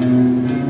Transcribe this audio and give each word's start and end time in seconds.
la 0.00 0.69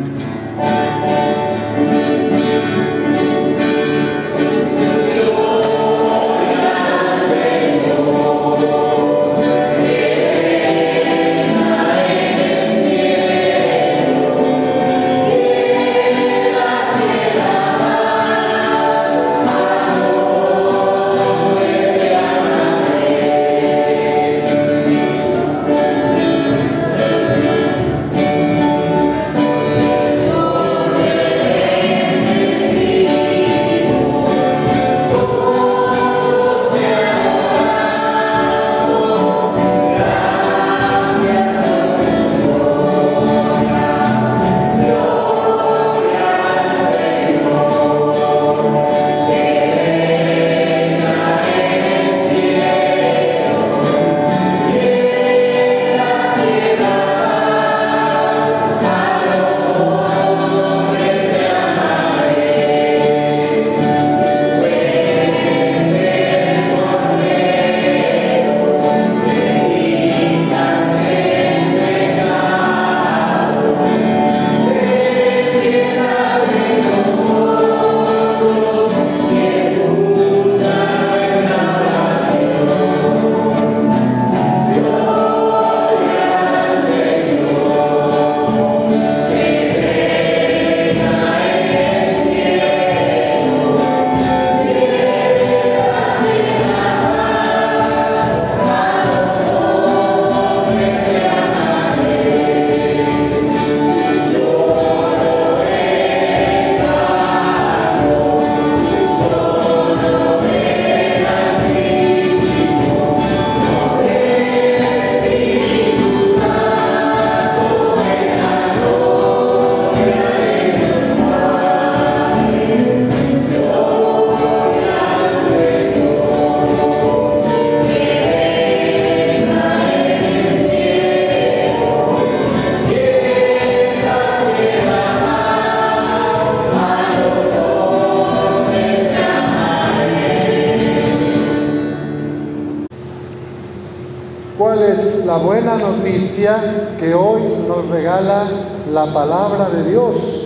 buena 145.63 145.77
noticia 145.77 146.97
que 146.99 147.13
hoy 147.13 147.43
nos 147.69 147.87
regala 147.91 148.49
la 148.91 149.13
palabra 149.13 149.69
de 149.69 149.91
Dios. 149.91 150.45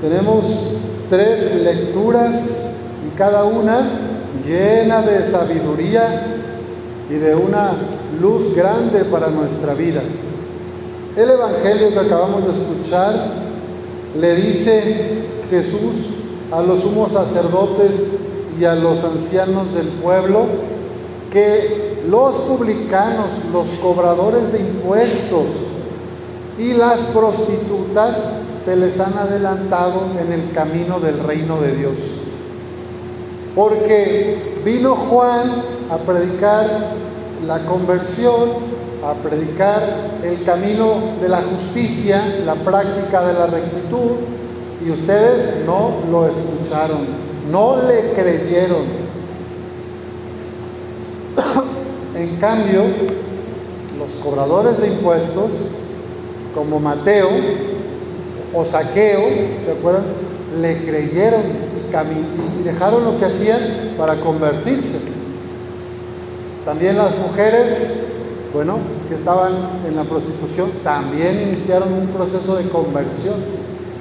Tenemos 0.00 0.44
tres 1.10 1.54
lecturas 1.56 2.70
y 3.06 3.14
cada 3.14 3.44
una 3.44 3.86
llena 4.46 5.02
de 5.02 5.22
sabiduría 5.22 6.38
y 7.10 7.14
de 7.14 7.34
una 7.34 7.72
luz 8.22 8.56
grande 8.56 9.04
para 9.04 9.28
nuestra 9.28 9.74
vida. 9.74 10.00
El 11.14 11.30
Evangelio 11.30 11.90
que 11.90 11.98
acabamos 11.98 12.44
de 12.46 12.52
escuchar 12.52 13.14
le 14.18 14.34
dice 14.34 15.26
Jesús 15.50 16.14
a 16.50 16.62
los 16.62 16.80
sumos 16.80 17.12
sacerdotes 17.12 18.20
y 18.58 18.64
a 18.64 18.76
los 18.76 19.04
ancianos 19.04 19.74
del 19.74 19.88
pueblo 19.88 20.46
que 21.30 21.93
los 22.08 22.36
publicanos, 22.36 23.32
los 23.52 23.68
cobradores 23.80 24.52
de 24.52 24.60
impuestos 24.60 25.46
y 26.58 26.74
las 26.74 27.00
prostitutas 27.04 28.40
se 28.58 28.76
les 28.76 29.00
han 29.00 29.16
adelantado 29.18 30.02
en 30.20 30.32
el 30.32 30.52
camino 30.52 31.00
del 31.00 31.18
reino 31.20 31.60
de 31.60 31.76
Dios. 31.76 31.98
Porque 33.54 34.60
vino 34.64 34.94
Juan 34.94 35.62
a 35.90 35.98
predicar 35.98 36.92
la 37.46 37.64
conversión, 37.66 38.48
a 39.04 39.14
predicar 39.14 39.82
el 40.22 40.44
camino 40.44 40.94
de 41.20 41.28
la 41.28 41.42
justicia, 41.42 42.22
la 42.46 42.54
práctica 42.54 43.22
de 43.26 43.34
la 43.34 43.46
rectitud, 43.46 44.12
y 44.84 44.90
ustedes 44.90 45.64
no 45.66 45.92
lo 46.10 46.26
escucharon, 46.26 47.06
no 47.50 47.76
le 47.76 48.12
creyeron. 48.12 49.03
En 52.24 52.36
cambio, 52.36 52.84
los 53.98 54.14
cobradores 54.24 54.80
de 54.80 54.86
impuestos, 54.86 55.50
como 56.54 56.80
Mateo 56.80 57.28
o 58.54 58.64
Saqueo, 58.64 59.20
¿se 59.62 59.72
acuerdan? 59.72 60.04
Le 60.58 60.86
creyeron 60.86 61.42
y, 61.90 62.62
dejaron 62.62 63.04
lo 63.04 63.18
que 63.18 63.26
hacían 63.26 63.60
para 63.98 64.16
convertirse. 64.20 65.00
También 66.64 66.96
las 66.96 67.12
mujeres, 67.18 67.92
bueno, 68.54 68.78
que 69.10 69.16
estaban 69.16 69.52
en 69.86 69.94
la 69.94 70.04
prostitución, 70.04 70.70
también 70.82 71.42
iniciaron 71.48 71.92
un 71.92 72.06
proceso 72.06 72.56
de 72.56 72.70
conversión. 72.70 73.34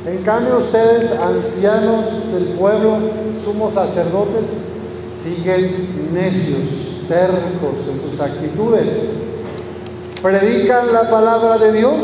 En 0.07 0.19
cambio, 0.19 0.59
ustedes, 0.59 1.11
ancianos 1.11 2.05
del 2.33 2.57
pueblo, 2.57 2.99
sumos 3.43 3.73
sacerdotes, 3.73 4.47
siguen 5.11 6.13
necios 6.13 6.92
tercos 7.13 7.75
en 7.91 8.01
sus 8.01 8.19
actitudes. 8.19 9.19
Predican 10.21 10.91
la 10.91 11.09
palabra 11.11 11.59
de 11.59 11.71
Dios, 11.71 12.03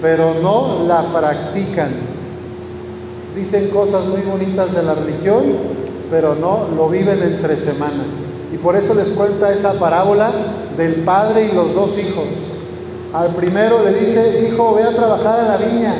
pero 0.00 0.34
no 0.40 0.84
la 0.86 1.02
practican. 1.12 1.90
Dicen 3.34 3.70
cosas 3.70 4.06
muy 4.06 4.20
bonitas 4.20 4.74
de 4.74 4.82
la 4.84 4.94
religión, 4.94 5.42
pero 6.10 6.36
no 6.36 6.68
lo 6.76 6.88
viven 6.88 7.20
entre 7.22 7.56
semana. 7.56 8.04
Y 8.54 8.58
por 8.58 8.76
eso 8.76 8.94
les 8.94 9.10
cuenta 9.10 9.52
esa 9.52 9.72
parábola 9.72 10.30
del 10.76 10.96
padre 10.96 11.48
y 11.50 11.54
los 11.54 11.74
dos 11.74 11.98
hijos. 11.98 12.26
Al 13.12 13.34
primero 13.34 13.82
le 13.82 13.92
dice, 13.92 14.48
hijo, 14.48 14.74
ve 14.74 14.84
a 14.84 14.94
trabajar 14.94 15.40
a 15.40 15.48
la 15.48 15.56
viña. 15.56 15.94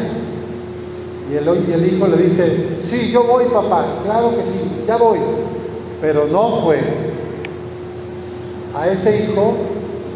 Y 1.30 1.34
el 1.34 1.92
hijo 1.92 2.06
le 2.06 2.16
dice, 2.18 2.76
sí, 2.82 3.10
yo 3.10 3.24
voy, 3.24 3.46
papá, 3.46 3.84
claro 4.04 4.30
que 4.36 4.42
sí, 4.44 4.84
ya 4.86 4.96
voy. 4.96 5.18
Pero 6.00 6.26
no 6.26 6.60
fue. 6.62 7.11
A 8.74 8.88
ese 8.88 9.24
hijo 9.24 9.54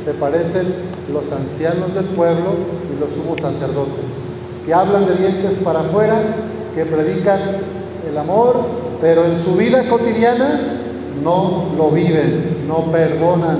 se 0.03 0.15
parecen 0.15 0.67
los 1.13 1.31
ancianos 1.31 1.95
del 1.95 2.07
pueblo 2.07 2.55
y 2.91 2.99
los 2.99 3.11
sumos 3.11 3.39
sacerdotes, 3.41 4.13
que 4.65 4.73
hablan 4.73 5.07
de 5.07 5.15
dientes 5.15 5.59
para 5.63 5.81
afuera, 5.81 6.19
que 6.75 6.87
predican 6.87 7.39
el 8.09 8.17
amor, 8.17 8.57
pero 9.01 9.27
en 9.27 9.39
su 9.39 9.57
vida 9.57 9.87
cotidiana 9.89 10.81
no 11.23 11.67
lo 11.77 11.91
viven, 11.91 12.65
no 12.67 12.91
perdonan, 12.91 13.59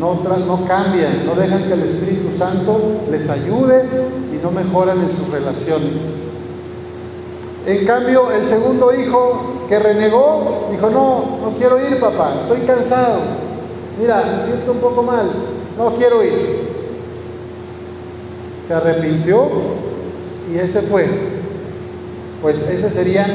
no, 0.00 0.14
no 0.14 0.66
cambian, 0.66 1.26
no 1.26 1.34
dejan 1.34 1.64
que 1.64 1.74
el 1.74 1.82
Espíritu 1.82 2.34
Santo 2.36 2.80
les 3.10 3.28
ayude 3.28 3.84
y 4.32 4.42
no 4.42 4.50
mejoran 4.50 5.02
en 5.02 5.10
sus 5.10 5.28
relaciones. 5.28 6.00
En 7.66 7.84
cambio, 7.86 8.30
el 8.30 8.46
segundo 8.46 8.94
hijo 8.94 9.66
que 9.68 9.78
renegó, 9.78 10.68
dijo, 10.70 10.88
no, 10.88 11.38
no 11.42 11.56
quiero 11.58 11.86
ir, 11.86 12.00
papá, 12.00 12.36
estoy 12.40 12.60
cansado 12.60 13.51
mira, 14.00 14.36
me 14.36 14.44
siento 14.44 14.72
un 14.72 14.78
poco 14.78 15.02
mal, 15.02 15.30
no 15.76 15.94
quiero 15.96 16.22
ir. 16.24 16.72
Se 18.66 18.74
arrepintió 18.74 19.48
y 20.52 20.58
ese 20.58 20.82
fue. 20.82 21.06
Pues 22.40 22.68
esos 22.68 22.92
serían 22.92 23.30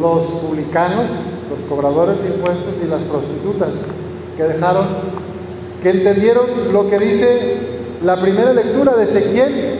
los 0.00 0.24
publicanos, 0.24 1.10
los 1.50 1.60
cobradores 1.68 2.22
de 2.22 2.28
impuestos 2.28 2.74
y 2.84 2.88
las 2.88 3.02
prostitutas 3.02 3.78
que 4.36 4.42
dejaron, 4.44 4.86
que 5.82 5.90
entendieron 5.90 6.46
lo 6.72 6.88
que 6.88 6.98
dice 6.98 7.56
la 8.04 8.20
primera 8.20 8.52
lectura 8.52 8.94
de 8.96 9.04
Ezequiel. 9.04 9.78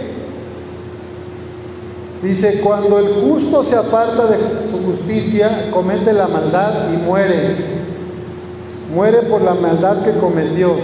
Dice, 2.23 2.61
cuando 2.63 3.01
el 3.01 3.09
justo 3.15 3.65
se 3.65 3.75
aparta 3.75 4.27
de 4.27 4.39
su 4.71 4.79
justicia, 4.85 5.71
comete 5.73 6.13
la 6.13 6.29
maldad 6.29 6.93
y 6.93 6.97
muere. 6.99 7.72
Muere 8.95 9.23
por 9.23 9.41
la 9.41 9.55
maldad 9.55 10.03
que 10.03 10.13
cometió. 10.19 10.75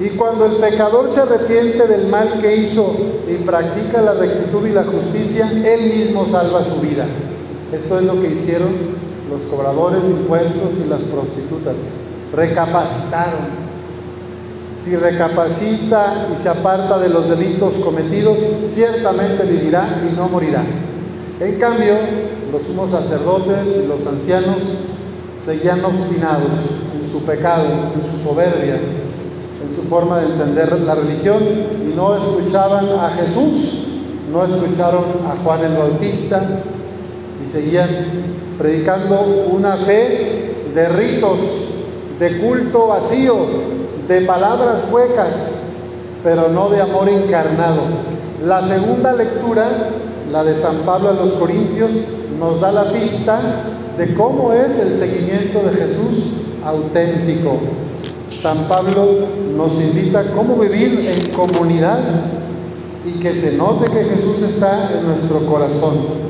Y 0.00 0.08
cuando 0.16 0.46
el 0.46 0.56
pecador 0.56 1.08
se 1.08 1.20
arrepiente 1.20 1.86
del 1.86 2.08
mal 2.08 2.40
que 2.40 2.56
hizo 2.56 2.92
y 3.28 3.34
practica 3.44 4.02
la 4.02 4.14
rectitud 4.14 4.66
y 4.66 4.72
la 4.72 4.82
justicia, 4.82 5.48
él 5.64 5.94
mismo 5.96 6.26
salva 6.26 6.64
su 6.64 6.80
vida. 6.80 7.06
Esto 7.72 7.98
es 8.00 8.04
lo 8.04 8.20
que 8.20 8.32
hicieron 8.32 8.70
los 9.30 9.42
cobradores 9.42 10.02
de 10.02 10.10
impuestos 10.10 10.72
y 10.84 10.88
las 10.88 11.02
prostitutas. 11.02 11.76
Recapacitaron. 12.34 13.64
Si 14.74 14.96
recapacita 14.96 16.28
y 16.34 16.36
se 16.36 16.48
aparta 16.48 16.98
de 16.98 17.08
los 17.08 17.28
delitos 17.28 17.74
cometidos, 17.74 18.38
ciertamente 18.66 19.44
vivirá 19.44 20.02
y 20.10 20.14
no 20.14 20.28
morirá. 20.28 20.64
En 21.40 21.58
cambio, 21.60 21.94
los 22.52 22.62
sumos 22.64 22.90
sacerdotes 22.90 23.84
y 23.84 23.86
los 23.86 24.04
ancianos 24.06 24.58
seguían 25.42 25.84
obstinados 25.84 26.83
su 27.14 27.22
pecado, 27.22 27.64
en 27.94 28.02
su 28.02 28.18
soberbia, 28.18 28.74
en 28.74 29.72
su 29.72 29.82
forma 29.82 30.18
de 30.18 30.32
entender 30.32 30.80
la 30.80 30.96
religión 30.96 31.38
y 31.88 31.94
no 31.94 32.16
escuchaban 32.16 32.86
a 32.88 33.08
Jesús, 33.10 33.84
no 34.32 34.44
escucharon 34.44 35.04
a 35.28 35.40
Juan 35.44 35.60
el 35.62 35.76
Bautista 35.76 36.42
y 37.44 37.48
seguían 37.48 37.88
predicando 38.58 39.46
una 39.48 39.76
fe 39.76 40.56
de 40.74 40.88
ritos, 40.88 41.38
de 42.18 42.38
culto 42.38 42.88
vacío, 42.88 43.36
de 44.08 44.22
palabras 44.22 44.80
huecas, 44.90 45.36
pero 46.24 46.48
no 46.48 46.68
de 46.68 46.80
amor 46.80 47.08
encarnado. 47.08 47.82
La 48.44 48.60
segunda 48.60 49.12
lectura, 49.12 49.68
la 50.32 50.42
de 50.42 50.56
San 50.56 50.78
Pablo 50.78 51.10
a 51.10 51.12
los 51.12 51.34
Corintios, 51.34 51.92
nos 52.40 52.60
da 52.60 52.72
la 52.72 52.92
pista 52.92 53.38
de 53.96 54.14
cómo 54.14 54.52
es 54.52 54.80
el 54.80 54.90
seguimiento 54.90 55.60
de 55.60 55.76
Jesús 55.76 56.33
auténtico. 56.64 57.58
San 58.40 58.68
Pablo 58.68 59.26
nos 59.56 59.74
invita 59.80 60.20
a 60.20 60.32
cómo 60.32 60.56
vivir 60.56 61.06
en 61.06 61.30
comunidad 61.30 61.98
y 63.04 63.20
que 63.20 63.34
se 63.34 63.56
note 63.56 63.90
que 63.90 64.04
Jesús 64.04 64.42
está 64.42 64.90
en 64.98 65.06
nuestro 65.06 65.46
corazón. 65.46 66.24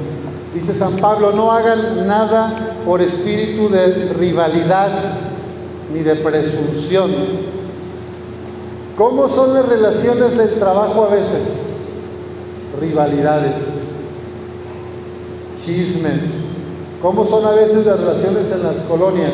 Dice 0.54 0.72
San 0.72 0.96
Pablo, 0.98 1.32
no 1.32 1.50
hagan 1.50 2.06
nada 2.06 2.76
por 2.84 3.02
espíritu 3.02 3.69
de 3.69 4.12
rivalidad 4.12 4.90
ni 5.92 6.00
de 6.00 6.14
presunción. 6.16 7.10
¿Cómo 8.96 9.28
son 9.28 9.54
las 9.54 9.66
relaciones 9.66 10.37
del 10.38 10.54
trabajo 10.60 11.04
a 11.04 11.08
veces? 11.08 11.87
Rivalidades, 12.80 13.88
chismes. 15.64 16.22
¿Cómo 17.02 17.26
son 17.26 17.44
a 17.44 17.50
veces 17.50 17.87
las 17.87 17.98
relaciones 17.98 18.52
en 18.52 18.62
las 18.62 18.76
colonias? 18.88 19.32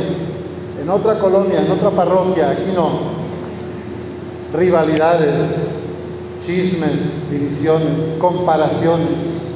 En 0.81 0.89
otra 0.89 1.19
colonia, 1.19 1.61
en 1.61 1.71
otra 1.71 1.91
parroquia, 1.91 2.51
aquí 2.51 2.73
no. 2.75 3.21
Rivalidades, 4.53 5.81
chismes, 6.45 7.31
divisiones, 7.31 8.17
comparaciones. 8.19 9.51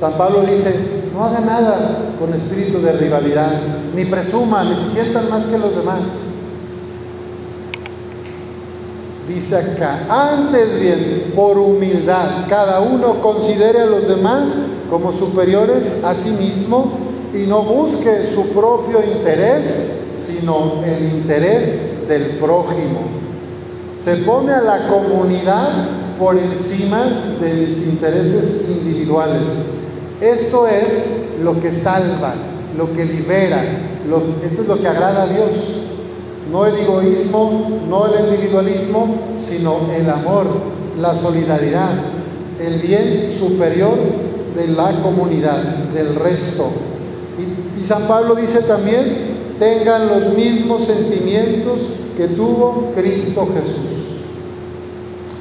San 0.00 0.14
Pablo 0.14 0.42
dice, 0.42 1.02
no 1.14 1.24
haga 1.24 1.40
nada 1.40 2.14
con 2.18 2.32
espíritu 2.32 2.80
de 2.80 2.92
rivalidad, 2.92 3.52
ni 3.94 4.04
presuma, 4.06 4.64
ni 4.64 4.74
se 4.76 4.90
sientan 5.02 5.28
más 5.30 5.44
que 5.44 5.58
los 5.58 5.76
demás. 5.76 6.00
Dice 9.28 9.56
acá, 9.56 10.06
antes 10.08 10.80
bien, 10.80 11.32
por 11.34 11.58
humildad, 11.58 12.46
cada 12.48 12.80
uno 12.80 13.22
considere 13.22 13.80
a 13.80 13.86
los 13.86 14.08
demás 14.08 14.48
como 14.90 15.12
superiores 15.12 16.04
a 16.04 16.14
sí 16.14 16.30
mismo 16.30 16.92
y 17.32 17.46
no 17.46 17.62
busque 17.62 18.26
su 18.26 18.48
propio 18.48 19.02
interés, 19.02 19.93
sino 20.38 20.82
el 20.84 21.04
interés 21.04 22.08
del 22.08 22.38
prójimo. 22.38 23.00
Se 24.02 24.16
pone 24.16 24.52
a 24.52 24.60
la 24.60 24.88
comunidad 24.88 25.68
por 26.18 26.36
encima 26.36 27.36
de 27.40 27.54
mis 27.54 27.86
intereses 27.86 28.66
individuales. 28.68 29.48
Esto 30.20 30.66
es 30.66 31.24
lo 31.42 31.60
que 31.60 31.72
salva, 31.72 32.34
lo 32.76 32.92
que 32.92 33.04
libera, 33.04 33.62
esto 34.44 34.62
es 34.62 34.68
lo 34.68 34.80
que 34.80 34.88
agrada 34.88 35.22
a 35.24 35.26
Dios. 35.26 35.50
No 36.52 36.66
el 36.66 36.76
egoísmo, 36.76 37.80
no 37.88 38.06
el 38.06 38.26
individualismo, 38.26 39.16
sino 39.36 39.78
el 39.96 40.08
amor, 40.08 40.46
la 41.00 41.14
solidaridad, 41.14 41.90
el 42.60 42.80
bien 42.80 43.28
superior 43.30 43.96
de 44.54 44.68
la 44.68 44.92
comunidad, 45.02 45.62
del 45.94 46.14
resto. 46.14 46.70
Y, 47.38 47.80
y 47.80 47.84
San 47.84 48.02
Pablo 48.02 48.34
dice 48.34 48.60
también, 48.62 49.33
tengan 49.58 50.08
los 50.08 50.34
mismos 50.34 50.84
sentimientos 50.84 51.80
que 52.16 52.28
tuvo 52.28 52.92
Cristo 52.94 53.46
Jesús. 53.54 54.04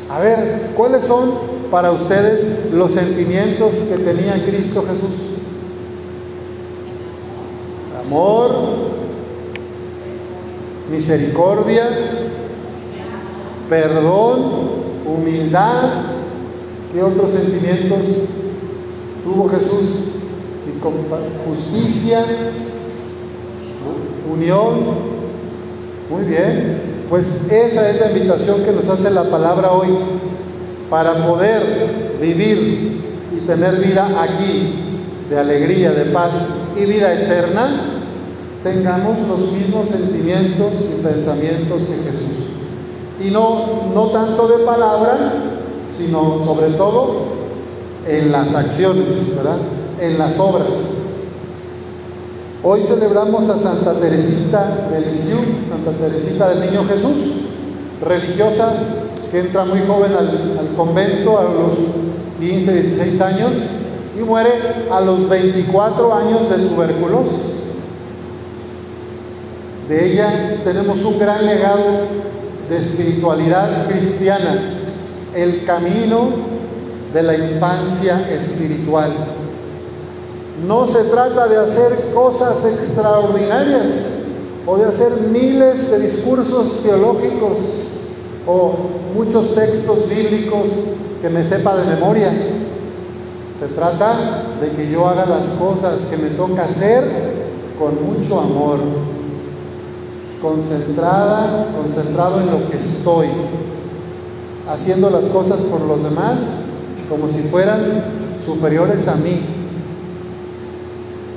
A 0.10 0.20
ver, 0.20 0.72
¿cuáles 0.76 1.04
son 1.04 1.32
para 1.72 1.92
ustedes 1.92 2.72
los 2.72 2.92
sentimientos 2.92 3.74
que 3.90 3.98
tenía 3.98 4.44
Cristo 4.46 4.84
Jesús? 4.84 5.28
Amor, 8.06 8.52
misericordia, 10.92 11.88
perdón, 13.70 14.52
humildad. 15.06 16.04
¿Qué 16.94 17.02
otros 17.02 17.32
sentimientos 17.32 18.00
tuvo 19.24 19.50
Jesús? 19.50 20.10
Justicia, 21.48 22.24
unión. 24.34 25.14
Muy 26.10 26.24
bien, 26.26 26.78
pues 27.10 27.52
esa 27.52 27.90
es 27.90 28.00
la 28.00 28.12
invitación 28.12 28.64
que 28.64 28.72
nos 28.72 28.88
hace 28.90 29.10
la 29.12 29.24
palabra 29.24 29.72
hoy 29.72 29.90
para 30.90 31.26
poder 31.26 32.18
vivir 32.22 33.02
y 33.36 33.40
tener 33.48 33.78
vida 33.78 34.08
aquí 34.22 34.84
de 35.30 35.40
alegría, 35.40 35.92
de 35.92 36.06
paz 36.06 36.48
y 36.80 36.86
vida 36.86 37.14
eterna, 37.14 37.70
tengamos 38.64 39.20
los 39.28 39.52
mismos 39.52 39.88
sentimientos 39.88 40.74
y 40.82 41.02
pensamientos 41.02 41.82
que 41.82 42.10
Jesús. 42.10 42.44
Y 43.26 43.32
no, 43.32 43.92
no 43.94 44.08
tanto 44.08 44.48
de 44.48 44.64
palabra, 44.66 45.34
sino 45.98 46.44
sobre 46.46 46.72
todo 46.72 47.44
en 48.08 48.32
las 48.32 48.54
acciones, 48.54 49.36
¿verdad? 49.36 49.58
En 50.00 50.18
las 50.18 50.40
obras. 50.40 51.03
Hoy 52.66 52.82
celebramos 52.82 53.50
a 53.50 53.58
Santa 53.58 53.94
Teresita 53.96 54.88
de 54.90 55.02
Lisieux, 55.02 55.44
Santa 55.68 55.92
Teresita 56.00 56.48
del 56.48 56.62
Niño 56.62 56.86
Jesús, 56.86 57.48
religiosa 58.02 58.72
que 59.30 59.40
entra 59.40 59.66
muy 59.66 59.82
joven 59.86 60.14
al, 60.14 60.58
al 60.58 60.74
convento 60.78 61.38
a 61.38 61.44
los 61.44 61.74
15, 62.40 62.74
16 62.74 63.20
años 63.20 63.52
y 64.18 64.24
muere 64.24 64.52
a 64.90 65.02
los 65.02 65.28
24 65.28 66.14
años 66.14 66.50
de 66.50 66.70
tuberculosis. 66.70 67.64
De 69.90 70.14
ella 70.14 70.62
tenemos 70.64 71.04
un 71.04 71.20
gran 71.20 71.46
legado 71.46 71.84
de 72.70 72.78
espiritualidad 72.78 73.90
cristiana, 73.90 74.80
el 75.36 75.66
camino 75.66 76.30
de 77.14 77.24
la 77.24 77.36
infancia 77.36 78.26
espiritual. 78.32 79.12
No 80.68 80.86
se 80.86 81.04
trata 81.06 81.48
de 81.48 81.58
hacer 81.58 82.12
cosas 82.14 82.64
extraordinarias 82.66 83.90
o 84.66 84.78
de 84.78 84.86
hacer 84.86 85.12
miles 85.32 85.90
de 85.90 86.00
discursos 86.00 86.84
teológicos 86.84 87.58
o 88.46 88.74
muchos 89.16 89.56
textos 89.56 90.08
bíblicos 90.08 90.70
que 91.22 91.30
me 91.30 91.44
sepa 91.44 91.76
de 91.76 91.86
memoria. 91.86 92.32
Se 93.58 93.68
trata 93.70 94.44
de 94.62 94.70
que 94.72 94.92
yo 94.92 95.08
haga 95.08 95.26
las 95.26 95.48
cosas 95.48 96.06
que 96.06 96.18
me 96.18 96.30
toca 96.30 96.66
hacer 96.66 97.04
con 97.80 98.06
mucho 98.06 98.40
amor, 98.40 98.80
concentrada, 100.42 101.68
concentrado 101.76 102.42
en 102.42 102.52
lo 102.52 102.70
que 102.70 102.78
estoy, 102.78 103.28
haciendo 104.70 105.10
las 105.10 105.28
cosas 105.30 105.64
por 105.64 105.82
los 105.82 106.04
demás 106.04 106.42
como 107.10 107.28
si 107.28 107.40
fueran 107.44 108.04
superiores 108.44 109.08
a 109.08 109.16
mí, 109.16 109.40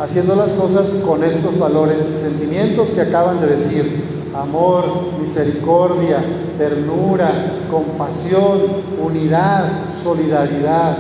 haciendo 0.01 0.37
las 0.37 0.53
cosas 0.53 0.89
con 1.07 1.25
estos 1.25 1.59
valores, 1.59 2.05
sentimientos 2.05 2.91
que 2.91 3.01
acaban 3.01 3.41
de 3.41 3.47
decir, 3.47 4.05
amor, 4.35 4.85
misericordia, 5.21 6.19
ternura, 6.59 7.31
compasión, 7.71 8.61
unidad, 9.03 9.91
solidaridad. 9.93 10.97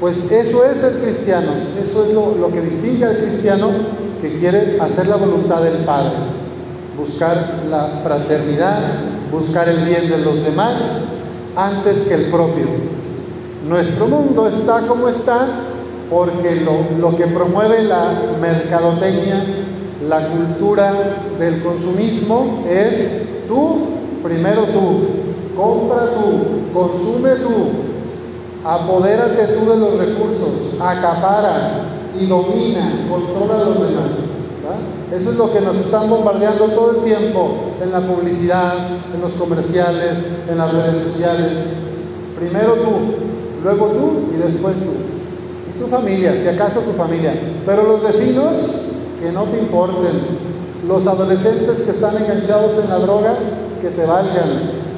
Pues 0.00 0.30
eso 0.30 0.64
es 0.64 0.78
ser 0.78 0.94
cristianos, 1.02 1.56
eso 1.82 2.04
es 2.04 2.14
lo, 2.14 2.34
lo 2.36 2.50
que 2.50 2.60
distingue 2.60 3.04
al 3.04 3.18
cristiano 3.18 3.68
que 4.22 4.38
quiere 4.38 4.80
hacer 4.80 5.08
la 5.08 5.16
voluntad 5.16 5.62
del 5.62 5.84
Padre, 5.84 6.12
buscar 6.96 7.64
la 7.68 8.00
fraternidad, 8.02 8.78
buscar 9.30 9.68
el 9.68 9.84
bien 9.84 10.08
de 10.08 10.18
los 10.18 10.42
demás 10.44 10.78
antes 11.56 12.02
que 12.02 12.14
el 12.14 12.24
propio. 12.26 12.66
Nuestro 13.68 14.06
mundo 14.06 14.46
está 14.46 14.86
como 14.86 15.08
está 15.08 15.46
porque 16.10 16.62
lo, 16.62 16.98
lo 16.98 17.16
que 17.16 17.26
promueve 17.26 17.82
la 17.84 18.12
mercadotecnia, 18.40 19.44
la 20.08 20.28
cultura 20.28 20.94
del 21.38 21.62
consumismo 21.62 22.64
es 22.68 23.46
tú, 23.48 23.78
primero 24.22 24.64
tú, 24.64 25.56
compra 25.56 26.06
tú, 26.14 26.72
consume 26.72 27.30
tú, 27.36 27.68
apodérate 28.64 29.54
tú 29.54 29.70
de 29.70 29.76
los 29.76 29.98
recursos, 29.98 30.80
acapara 30.80 31.84
y 32.18 32.26
domina, 32.26 33.06
controla 33.10 33.62
a 33.62 33.64
los 33.64 33.88
demás. 33.88 34.28
Eso 35.14 35.30
es 35.30 35.36
lo 35.36 35.50
que 35.50 35.60
nos 35.60 35.76
están 35.78 36.10
bombardeando 36.10 36.66
todo 36.66 36.90
el 36.90 37.04
tiempo 37.04 37.72
en 37.82 37.90
la 37.92 38.00
publicidad, 38.00 38.74
en 39.14 39.20
los 39.22 39.32
comerciales, 39.32 40.18
en 40.50 40.58
las 40.58 40.72
redes 40.72 41.02
sociales. 41.02 41.48
Primero 42.38 42.74
tú, 42.74 43.64
luego 43.64 43.86
tú 43.86 44.34
y 44.34 44.36
después 44.36 44.74
tú. 44.74 45.07
Tu 45.78 45.86
familia, 45.86 46.34
si 46.40 46.48
acaso 46.48 46.80
tu 46.80 46.92
familia. 46.92 47.34
Pero 47.64 47.84
los 47.84 48.02
vecinos, 48.02 48.56
que 49.20 49.32
no 49.32 49.44
te 49.44 49.58
importen. 49.58 50.48
Los 50.86 51.06
adolescentes 51.06 51.82
que 51.82 51.90
están 51.90 52.16
enganchados 52.16 52.82
en 52.82 52.88
la 52.88 52.98
droga, 52.98 53.34
que 53.80 53.88
te 53.88 54.06
valgan. 54.06 54.88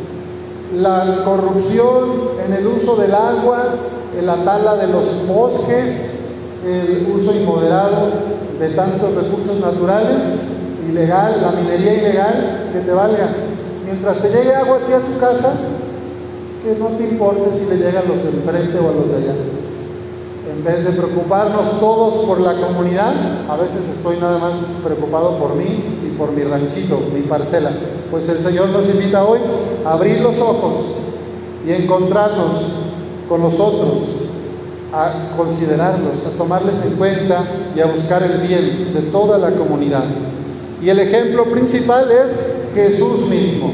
La 0.77 1.25
corrupción 1.25 2.31
en 2.47 2.53
el 2.53 2.67
uso 2.67 2.97
del 2.97 3.15
agua, 3.15 3.75
en 4.19 4.27
la 4.27 4.37
tala 4.37 4.77
de 4.77 4.87
los 4.87 5.27
bosques, 5.27 6.21
el 6.67 7.13
uso 7.15 7.35
inmoderado 7.35 8.09
de 8.59 8.69
tantos 8.71 9.15
recursos 9.15 9.61
naturales, 9.61 10.23
ilegal, 10.89 11.41
la 11.43 11.53
minería 11.53 11.95
ilegal, 11.95 12.69
que 12.73 12.81
te 12.81 12.93
valga. 12.93 13.29
Mientras 13.85 14.19
te 14.19 14.29
llegue 14.29 14.55
agua 14.55 14.79
aquí 14.83 14.93
a 14.93 15.01
tu 15.01 15.19
casa, 15.19 15.55
que 16.63 16.79
no 16.79 16.87
te 16.97 17.05
importe 17.05 17.59
si 17.59 17.67
le 17.71 17.77
llegan 17.77 18.05
los 18.07 18.21
enfrente 18.25 18.79
o 18.79 18.89
a 18.89 18.93
los 18.93 19.11
de 19.11 19.17
allá. 19.17 19.35
En 20.50 20.64
vez 20.64 20.85
de 20.85 20.90
preocuparnos 20.90 21.78
todos 21.78 22.25
por 22.25 22.40
la 22.40 22.54
comunidad, 22.54 23.12
a 23.49 23.57
veces 23.57 23.83
estoy 23.97 24.19
nada 24.19 24.38
más 24.38 24.54
preocupado 24.85 25.38
por 25.38 25.54
mí 25.54 25.64
y 26.04 26.19
por 26.19 26.33
mi 26.33 26.42
ranchito, 26.42 26.99
mi 27.14 27.23
parcela. 27.23 27.71
Pues 28.11 28.28
el 28.28 28.38
Señor 28.38 28.71
nos 28.71 28.88
invita 28.88 29.25
hoy 29.25 29.38
a 29.87 29.92
abrir 29.92 30.21
los 30.21 30.40
ojos 30.40 30.87
y 31.66 31.73
encontrarnos 31.73 32.52
con 33.28 33.42
los 33.42 33.61
otros, 33.61 34.00
a 34.92 35.37
considerarlos, 35.37 36.26
a 36.26 36.37
tomarles 36.37 36.85
en 36.85 36.97
cuenta 36.97 37.45
y 37.76 37.80
a 37.80 37.87
buscar 37.87 38.25
el 38.25 38.38
bien 38.38 38.92
de 38.92 39.02
toda 39.02 39.38
la 39.38 39.52
comunidad. 39.52 40.04
Y 40.83 40.88
el 40.88 40.99
ejemplo 40.99 41.45
principal 41.45 42.11
es 42.11 42.38
Jesús 42.75 43.28
mismo, 43.28 43.71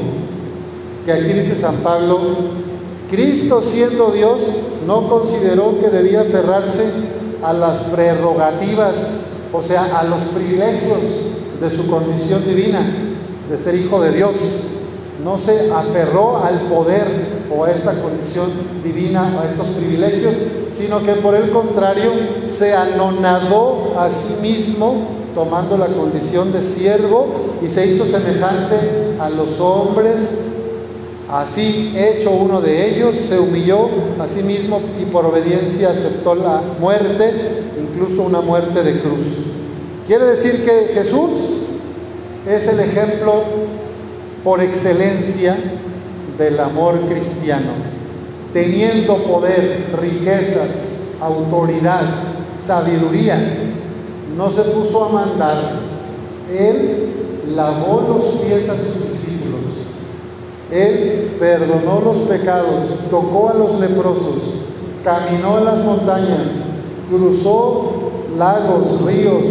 que 1.05 1.11
aquí 1.11 1.33
dice 1.33 1.55
San 1.55 1.77
Pablo, 1.77 2.19
Cristo 3.09 3.63
siendo 3.63 4.11
Dios 4.11 4.41
no 4.87 5.09
consideró 5.09 5.77
que 5.81 5.89
debía 5.89 6.21
aferrarse 6.21 6.85
a 7.43 7.51
las 7.51 7.79
prerrogativas, 7.81 8.95
o 9.51 9.61
sea, 9.61 9.99
a 9.99 10.05
los 10.05 10.21
privilegios 10.33 10.99
de 11.59 11.69
su 11.69 11.87
condición 11.87 12.45
divina, 12.45 12.79
de 13.49 13.57
ser 13.57 13.75
hijo 13.75 14.01
de 14.01 14.13
Dios. 14.13 14.37
No 15.25 15.37
se 15.37 15.71
aferró 15.73 16.37
al 16.37 16.61
poder 16.61 17.05
o 17.53 17.65
a 17.65 17.71
esta 17.71 18.01
condición 18.01 18.49
divina, 18.81 19.41
a 19.41 19.45
estos 19.45 19.67
privilegios, 19.67 20.33
sino 20.71 21.03
que 21.03 21.13
por 21.13 21.35
el 21.35 21.51
contrario 21.51 22.11
se 22.45 22.73
anonadó 22.73 23.93
a 23.99 24.09
sí 24.09 24.37
mismo 24.41 25.17
tomando 25.35 25.77
la 25.77 25.87
condición 25.87 26.53
de 26.53 26.61
siervo 26.61 27.27
y 27.61 27.67
se 27.67 27.87
hizo 27.87 28.05
semejante 28.05 29.17
a 29.19 29.29
los 29.29 29.59
hombres. 29.59 30.56
Así, 31.29 31.93
hecho 31.97 32.31
uno 32.31 32.61
de 32.61 32.89
ellos, 32.89 33.15
se 33.17 33.37
humilló 33.37 33.89
a 34.19 34.27
sí 34.27 34.43
mismo 34.43 34.79
y 35.01 35.05
por 35.05 35.25
obediencia 35.25 35.89
aceptó 35.89 36.35
la 36.35 36.61
muerte, 36.79 37.31
incluso 37.81 38.23
una 38.23 38.39
muerte 38.39 38.81
de 38.81 39.01
cruz. 39.01 39.27
Quiere 40.07 40.23
decir 40.23 40.63
que 40.63 40.93
Jesús 40.93 41.31
es 42.47 42.67
el 42.67 42.79
ejemplo 42.79 43.43
por 44.41 44.61
excelencia 44.61 45.57
del 46.37 46.57
amor 46.61 46.97
cristiano, 47.09 47.71
teniendo 48.53 49.17
poder, 49.23 49.87
riquezas, 49.99 51.15
autoridad, 51.19 52.03
sabiduría, 52.65 53.37
no 54.37 54.49
se 54.49 54.61
puso 54.61 55.05
a 55.05 55.09
mandar, 55.09 55.79
él 56.57 57.09
lavó 57.53 58.01
los 58.07 58.45
pies 58.45 58.69
a 58.69 58.75
él 60.71 61.35
perdonó 61.39 62.01
los 62.01 62.17
pecados, 62.19 62.83
tocó 63.09 63.49
a 63.49 63.53
los 63.53 63.79
leprosos, 63.79 64.41
caminó 65.03 65.59
en 65.59 65.65
las 65.65 65.79
montañas, 65.79 66.49
cruzó 67.09 68.11
lagos, 68.37 69.01
ríos, 69.05 69.45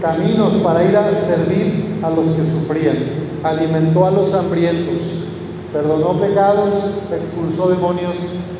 caminos 0.00 0.54
para 0.62 0.84
ir 0.84 0.96
a 0.96 1.10
servir 1.16 1.98
a 2.02 2.10
los 2.10 2.26
que 2.28 2.44
sufrían, 2.44 2.96
alimentó 3.42 4.06
a 4.06 4.10
los 4.10 4.32
hambrientos, 4.32 5.00
perdonó 5.72 6.18
pecados, 6.20 6.72
expulsó 7.12 7.68
demonios 7.68 8.14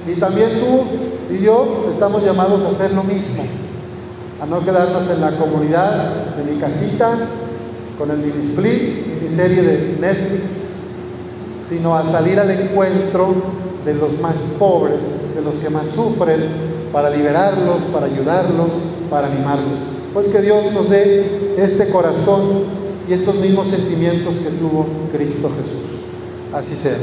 y 0.06 0.18
también 0.18 0.50
tú 0.60 1.34
y 1.34 1.42
yo 1.42 1.86
estamos 1.88 2.24
llamados 2.24 2.64
a 2.64 2.68
hacer 2.68 2.92
lo 2.92 3.04
mismo, 3.04 3.44
a 4.42 4.46
no 4.46 4.64
quedarnos 4.64 5.08
en 5.08 5.20
la 5.20 5.32
comunidad 5.36 6.34
de 6.36 6.52
mi 6.52 6.60
casita 6.60 7.12
con 7.98 8.10
el 8.10 8.18
mini 8.18 8.40
split 8.40 9.06
y 9.06 9.24
mi 9.24 9.28
serie 9.30 9.62
de 9.62 9.96
Netflix, 10.00 10.63
sino 11.66 11.96
a 11.96 12.04
salir 12.04 12.38
al 12.38 12.50
encuentro 12.50 13.34
de 13.84 13.94
los 13.94 14.18
más 14.20 14.38
pobres, 14.58 15.00
de 15.34 15.42
los 15.42 15.56
que 15.56 15.70
más 15.70 15.88
sufren, 15.88 16.74
para 16.92 17.10
liberarlos, 17.10 17.82
para 17.92 18.06
ayudarlos, 18.06 18.70
para 19.10 19.26
animarlos. 19.26 19.80
Pues 20.12 20.28
que 20.28 20.40
Dios 20.40 20.72
nos 20.72 20.90
dé 20.90 21.54
este 21.58 21.88
corazón 21.88 22.64
y 23.08 23.12
estos 23.12 23.34
mismos 23.36 23.68
sentimientos 23.68 24.36
que 24.36 24.50
tuvo 24.50 24.86
Cristo 25.12 25.50
Jesús. 25.56 26.02
Así 26.52 26.76
sea. 26.76 26.96